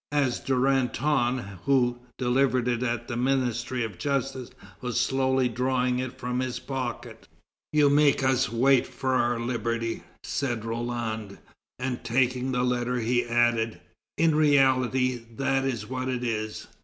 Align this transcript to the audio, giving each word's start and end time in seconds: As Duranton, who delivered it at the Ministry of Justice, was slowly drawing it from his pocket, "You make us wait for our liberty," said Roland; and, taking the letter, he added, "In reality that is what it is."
As 0.11 0.39
Duranton, 0.39 1.59
who 1.65 1.99
delivered 2.17 2.67
it 2.67 2.81
at 2.81 3.07
the 3.07 3.15
Ministry 3.15 3.83
of 3.83 3.99
Justice, 3.99 4.49
was 4.81 4.99
slowly 4.99 5.47
drawing 5.47 5.99
it 5.99 6.17
from 6.17 6.39
his 6.39 6.57
pocket, 6.57 7.27
"You 7.71 7.87
make 7.87 8.23
us 8.23 8.51
wait 8.51 8.87
for 8.87 9.13
our 9.13 9.39
liberty," 9.39 10.01
said 10.23 10.65
Roland; 10.65 11.37
and, 11.77 12.03
taking 12.03 12.51
the 12.51 12.63
letter, 12.63 12.97
he 12.99 13.25
added, 13.25 13.79
"In 14.17 14.33
reality 14.33 15.21
that 15.35 15.65
is 15.65 15.87
what 15.87 16.09
it 16.09 16.23
is." 16.23 16.65